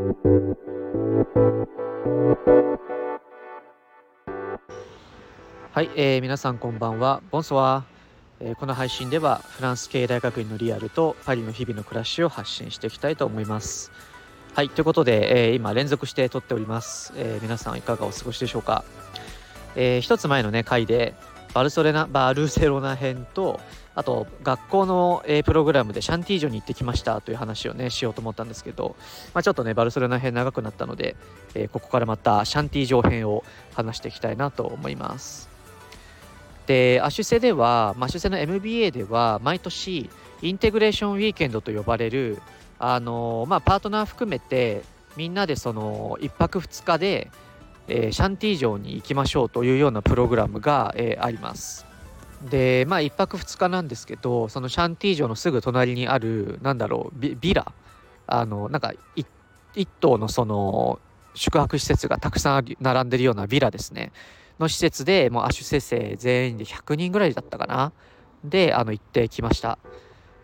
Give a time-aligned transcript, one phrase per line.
[0.00, 0.06] は
[5.82, 7.22] い、えー、皆さんこんばんは。
[7.30, 7.84] ボンソワ
[8.42, 13.92] えー、この配信ではフランス系大学院のリアルとパリの日々の暮らしを発信していきたいと思います。
[14.54, 17.12] はい、ということで、えー、今連続して撮っております。
[17.16, 18.84] えー、皆さんいかがお過ごしでしょうか。
[19.76, 21.12] えー、一つ前のね回で
[21.52, 23.60] バルソレナバルセロナ編と
[24.00, 28.96] あと学校の、え、プログラムでシャンティージョに行ってきましたという話をねしようと思ったんですけど、
[29.34, 31.16] まあ、ちょっとねバルセロナ編長くなったので、
[31.54, 35.50] えー、ここからまたシャンティージョ編を話していきたいなと思います。
[36.66, 40.08] でアシュセでは、まあ、アシュセの MBA では毎年
[40.40, 42.40] インテグレーションウィーケンドと呼ばれる
[42.78, 44.82] あのまあ、パートナー含めて
[45.14, 47.30] みんなでその1泊2日で、
[47.88, 51.89] えー、シャンティー城に行きましょうというようなプログラムが、えー、あります。
[52.42, 57.72] でまあ1泊2日なんですけどそのシャンティー城のすぐ隣にあるなんだろうビビラ。
[58.26, 59.26] あのなんか1
[59.98, 61.00] 棟のその
[61.34, 64.12] 宿泊施設がたくさん並んでるようなビラですね。
[64.58, 67.92] の施設でもうアシュセ生全員で100人ぐらいだったかな。
[68.44, 69.78] であの行ってきました。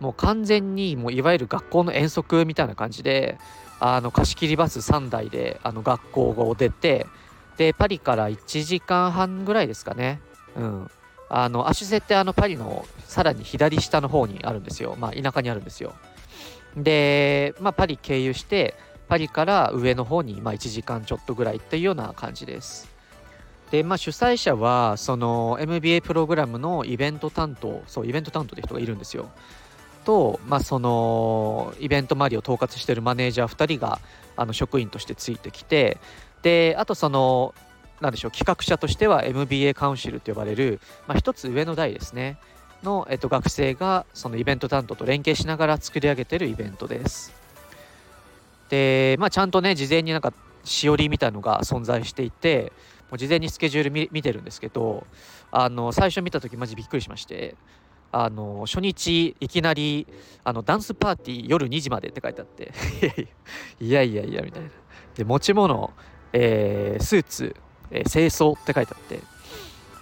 [0.00, 3.38] もう完全にもういわゆる学校の遠足みたいな感じで
[3.80, 7.06] あの貸し切りバス3台であの学校を出て
[7.56, 10.20] でパリから1時間半ぐらいですかね。
[10.56, 10.90] うん。
[11.34, 14.96] あのアシュセってあのパリのさらに左下の方にあるんですよ。
[14.98, 15.94] まあ田舎にあるんですよ。
[16.76, 18.74] で、まあ、パリ経由して
[19.08, 22.88] パリから上の方に、まあ、1時間ちょっとぐらいっていうような感じです。
[23.70, 29.30] で、まあ、主催者はその MBA プログラムのイベント担当そうイベント担当って人がいるんですよ。
[30.04, 34.00] と、まあ、そのイベント周りを統括しているマネージャー2人が
[34.36, 35.98] あの職員としてついてきて
[36.42, 37.54] であとその
[38.02, 42.36] なんでしょう企画者としては MBA カウンシルと呼ばれる、まあ、一つ上の代ですね
[42.82, 47.32] の、えっと、学生がそのイベント担当と連携しながら作り上げてるイベントです。
[48.68, 50.32] で、まあ、ちゃんとね事前になんか
[50.64, 52.72] しおりみたいのが存在していて
[53.10, 55.06] もう事前にスケジュール見てるんですけど
[55.50, 57.56] あの最初見た時マジびっくりしまして
[58.10, 60.06] あの初日いきなり
[60.44, 62.72] あのダンスパーティー夜2時までって書いてあって
[63.80, 64.70] いやいやいやみたいな
[65.14, 65.92] で持ち物、
[66.32, 67.56] えー、スーツ、
[67.92, 69.20] えー、清掃って書いてあって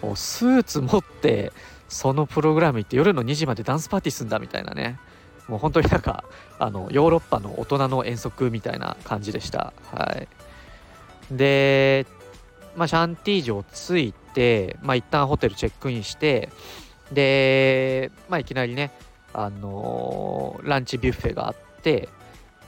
[0.00, 1.52] もうスーツ持って
[1.88, 4.98] そのプログラム行って夜の2時までダンスパーティーすんだみたいなね。
[5.48, 6.24] もう本当になんか
[6.58, 9.72] あのヨーロッパの大人の遠足みたいな感じでした。
[9.92, 10.28] はい。
[11.30, 12.06] で
[12.76, 16.48] まあシャンティー城着いてまあ一旦ホテルチェックインして
[17.12, 18.90] で、まあ、いきなりね、
[19.32, 22.08] あのー、ランチビュッフェがあって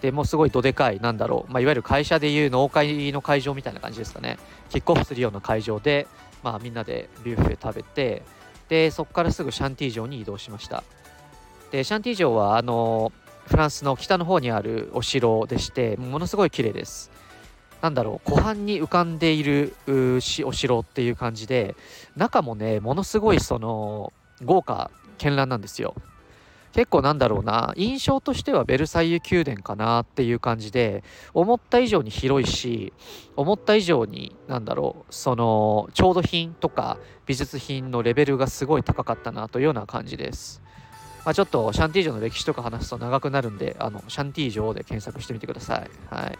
[0.04, 4.36] でもうすごいどでかいなんだろう、まあ、いわゆる会社でいう農会の会場みたいな感じですかね。
[4.68, 6.06] キックオフするような会場で、
[6.42, 8.22] まあ、みんなでビュッフェ食べて
[8.68, 10.84] でそこからすぐシャンティ城に移動しました。
[11.72, 13.12] でシャンティ城はあの、
[13.46, 17.10] フランスの北の方にあるお城でしてものすごい綺麗です。
[17.80, 21.76] なんだろう湖畔に浮かんでいるお城っていう感じで
[22.14, 24.12] 中もねものすごいその
[24.42, 25.94] 豪華絢爛なんですよ。
[26.74, 32.92] 結構なんだろうな印象としてはベルサイユ宮殿かなっていう感じで思った以上に広いし
[33.36, 40.62] 思った以上になんだろうその調度品とか美術品のレベルがすごい高かったなというような感じです。
[41.24, 45.90] まあ、ちょっとシャンティー城の歴史とか話すと長くなるんであのシャンティー城で検索してみてください。
[46.14, 46.38] はい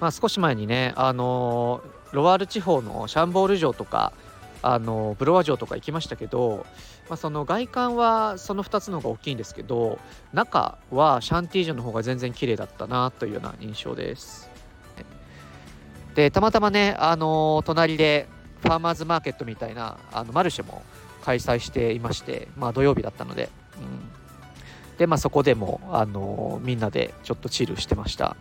[0.00, 1.82] まあ、少し前にねあの
[2.12, 4.12] ロワール地方のシャンボール城とか
[4.62, 6.64] あのブロワ城とか行きましたけど、
[7.08, 9.98] まあ、その外観はその2つの方が大きいんですけど
[10.32, 14.50] 中はシャンティージョの方が全然綺麗だったなというような印象です。
[16.14, 18.28] でたまたまねあの隣で
[18.60, 20.82] ファーマーズマーケットみたいなあのマルシェも
[21.22, 28.36] 開催していまして、まあ、土曜日だったので、うん、で、まあ、そこでもあのみんなでちょっとチルしてました。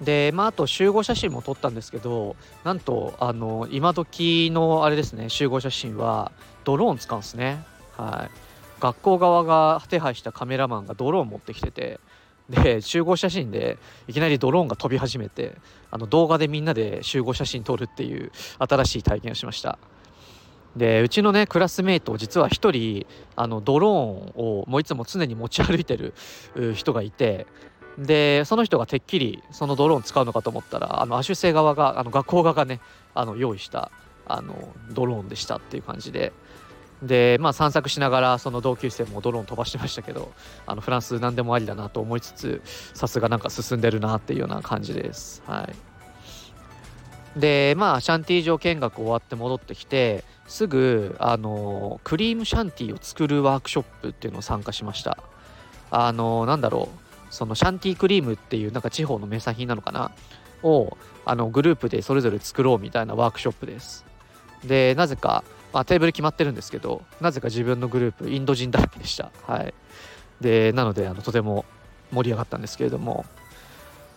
[0.00, 6.32] で、まあ、あと集合写真も撮ったんですけどなんとあの今時のあれですね集合写真は
[6.64, 7.64] ドローン使うんですね。
[7.96, 8.48] はい。
[8.80, 11.98] 学校側が手配したカメラマンがドローン持ってきてて
[12.48, 13.76] で集合写真で
[14.06, 15.56] いきなりドローンが飛び始めて
[15.90, 19.78] あの動画でみんなで集合写真撮るっていう新しい体験をしました。
[20.76, 23.06] でうちのねクラスメート実は1人
[23.36, 23.96] あのドローン
[24.60, 26.14] をもういつも常に持ち歩いてる
[26.74, 27.46] 人がいて
[27.98, 32.80] でその人がてっきりそのドローン使うのかと思ったらあのアシュ生側があの学校側がね
[33.14, 33.90] あの用意した
[34.26, 36.32] あのドローンでしたっていう感じで。
[37.02, 40.32] でまあ散策しながらその同級生もドローン飛ばしてましたけど
[40.66, 42.60] あのフランス何でもありだなと思いつつ
[42.92, 45.44] さすがなんか進んでるなっていうような感じです。
[45.46, 45.70] は
[47.36, 47.38] い。
[47.38, 55.18] でまあシャンティー場見学終わって戻ってきてすぐあのクリームシャンティーを作るワークショップっていうのを参加しました。
[55.92, 57.07] あのなんだろう。
[57.30, 60.10] そのシャンティークリームっていうなんか地方の名産品なのかな？
[60.62, 64.04] をあのグループでそれぞれ作ろうみたいなワークショップです。
[64.64, 69.30] でなぜか、まあ、テーブル決まってるんですけどなぜか自分のグループインド人だらけでした。
[69.46, 69.74] はい。
[70.40, 71.64] でなのであのとても
[72.12, 73.24] 盛り上がったんですけれども。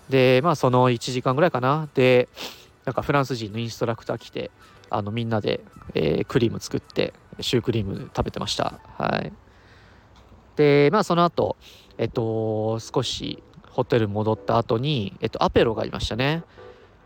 [0.10, 1.88] でまあその1時間ぐらいかな。
[1.94, 2.28] で
[2.86, 4.50] なんかフランス人のインストラクター来て
[4.90, 5.62] あのみんなで、
[5.94, 8.80] えー、クリーム作ってシュークリーム食べてました。
[8.98, 9.32] はい。
[10.56, 11.56] でまあその後
[11.98, 16.44] えっと少しホテル戻った後にえっとアペロがありましたね。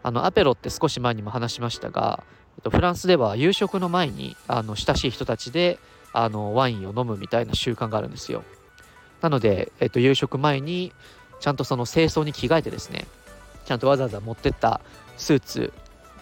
[0.03, 2.24] あのアペロって少し前にも話しましたが、
[2.57, 5.80] えっと、フランスでは夕食の前にあの親しい人たちで
[6.13, 8.44] あのワインを飲むみたいな習慣があるんですよ。
[9.21, 10.94] なので、えっと、夕食前に
[11.39, 13.06] ちゃんとその清掃に着替えてですね
[13.65, 14.81] ちゃんとわざわざ持ってった
[15.18, 15.74] スーツ、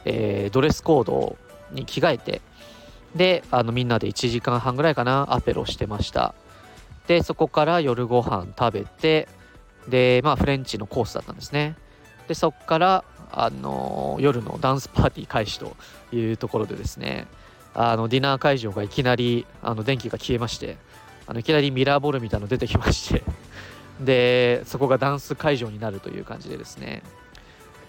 [0.05, 1.37] えー、ドレスコード
[1.71, 2.41] に着替えて
[3.15, 6.33] であのみんなで1時間半ぐらいかなアペロしてました。
[7.07, 9.27] でそこから夜ご飯食べて
[9.88, 11.75] でまあフレンチのコースだったんですね。
[12.27, 15.75] でそこからあの夜のダンスパーティー開始と
[16.13, 17.27] いうところでですね
[17.73, 20.77] あのディナー会場がいきなりあの電気が消えまして
[21.25, 23.23] あのいきなりミラーボールみたいなの出てきまして
[24.00, 27.01] でそこがダンス会場になるという感じでですね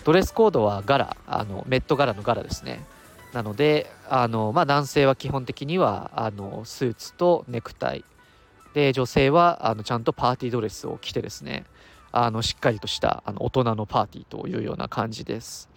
[0.05, 2.85] ドレスコードはガラあのメット柄の柄ですね。
[3.33, 8.05] なのであの、まあ、男性は基本的にはあのスーツとネクタイ
[8.75, 11.65] で女性はあのちゃんとパーティードレスを着てですね
[12.13, 15.69] あのしっかりとしたあの大人のパーティーというような感じです。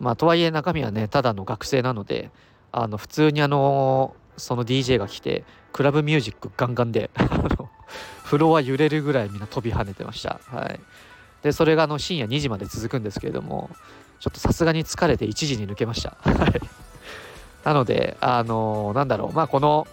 [0.00, 2.30] まあ、とはいえ中身はねただの学生なので
[2.70, 7.10] あの普通にあのその DJ が来てクラブミュージックガンガンで
[8.24, 10.40] フロア揺れるぐらいみんな飛び跳ねてました。
[10.46, 10.80] はい、
[11.42, 13.70] でそれがあの深夜2時まで続くんですけれども
[14.20, 16.16] ちょっとさすがに疲れて1時に抜けました。
[17.64, 19.86] なのであのなんだろうまあこの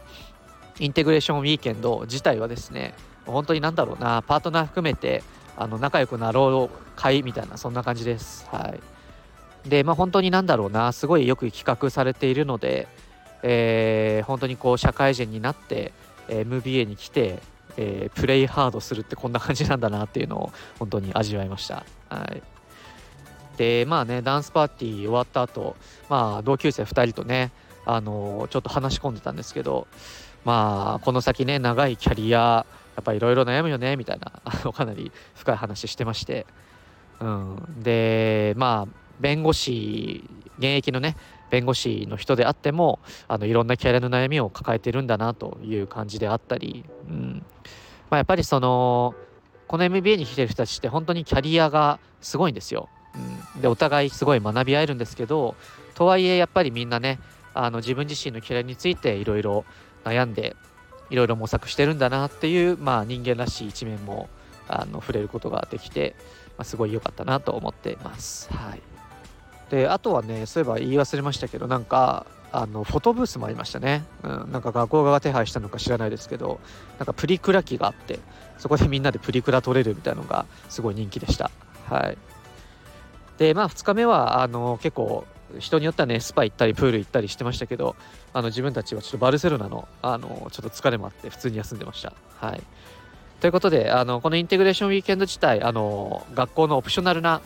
[0.79, 2.93] インテグレーションウィーケンド自体はですね
[3.25, 5.23] 本当になんだろうなパートナー含めて
[5.55, 8.47] あの仲良くなろう会みたいなそんな感じです。
[8.51, 8.73] は
[9.65, 12.87] い、でまあ本当になんだろうなすごいよく企画されているので、
[13.43, 15.93] えー、本当にこう社会人になって、
[16.27, 17.41] MBA に来て、
[17.77, 21.85] えー、プレイハードするってこんな感じなんだなっていうのを本当に味わいました。
[22.09, 22.41] はい
[23.57, 25.75] でまあねダンスパーティー終わった後
[26.09, 27.51] まあ同級生2人とね
[27.85, 29.87] あのちょっと話し込んでたんですけど
[30.45, 36.45] まあこの先ね長いキャリアやっぱいろいろ悩むよねみたいな あのかなり深い話してまして、
[37.19, 41.15] うん、でまあ弁護士現役のね
[41.49, 47.45] 弁護士の人であってもあのいろんなキャリアの悩みを抱えてるんだなという感じであったり、うん。
[48.09, 49.13] まあ、やっぱりその
[49.67, 52.89] この MBA に来てる人たちって本当にキャリアがすごいんですよ。
[53.55, 55.55] うん、でお互いすごい学び合えるんですけど
[55.93, 57.19] とはいえやっぱりみんなね
[57.53, 59.65] あの自分自身のキャリアについていろいろ
[60.03, 60.55] 悩んで
[61.09, 64.29] いろいろ模索してるんだなっていう、まあ、人間らしい一面も
[64.67, 66.15] あの触れることができて、
[66.57, 68.51] まあ、すごい良かったなと思ってます。
[68.53, 68.81] はい、
[69.69, 76.59] であとはねそういえば言い忘れましたけどなんかあのフォトブースもありましたね、うん、なんか学校側が手配したのか知らないですけど
[76.99, 78.19] なんかプリクラ機があって
[78.59, 81.49] そこでみんなでプリクラ撮れるみたいなのがすごい人気でした。
[81.89, 82.17] はい
[83.37, 85.25] でまあ2日目はあの結構
[85.59, 87.95] 人によってはねスパ行ったりプール行ったりしてましたけど
[88.33, 92.13] あの自分たちはちょっとバルセロナのあのちょっと疲れもあって普通に休んでました。
[92.37, 92.63] はい、
[93.39, 97.41] ということであのこの Integration Weekend 自体あの学校の optional な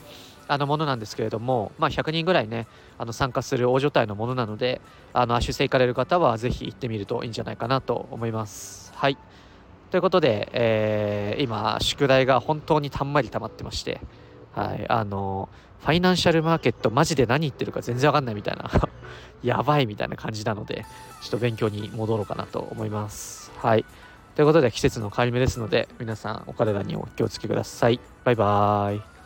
[0.48, 4.82] あのものなんですけれども、まあ、100人ぐらいねあの参加する大所帯のものなので
[5.14, 8.94] あの出世行かれる方はぜひ行ってみるといいんじゃないかなと思います。
[8.96, 9.18] はい
[9.92, 14.02] ということで、えー、今宿題が本当にたんまり溜まってまして
[14.58, 15.50] はい、あの
[15.82, 18.70] ファイナンシャルマーケットマジで何言ってるか全然わかんないみたいな。
[19.44, 20.84] やばいみたいな感じなので
[21.22, 23.52] ちょっと勉強に戻ろうかなと思います。
[23.58, 23.86] はい。
[24.36, 28.00] ということで季節の変わり目ですので皆さんお体にお気をつけください。
[28.24, 29.17] バイバーイ。